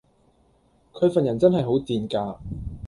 [0.93, 2.39] 佢份人真係好賤格